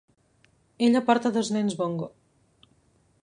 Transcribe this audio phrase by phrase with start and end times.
[0.87, 2.07] Ella porta dos nens bongo.